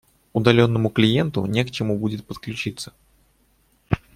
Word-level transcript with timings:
Удаленному 0.33 0.89
клиенту 0.89 1.45
не 1.45 1.63
к 1.63 1.69
чему 1.69 1.95
будет 1.95 2.25
подключиться 2.25 2.91